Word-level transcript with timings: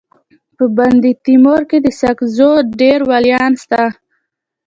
په 0.57 0.65
بندتیمور 0.77 1.61
کي 1.69 1.77
د 1.81 1.87
ساکزو 2.01 2.51
ډير 2.79 2.99
ولیان 3.11 3.51
سته. 3.63 3.83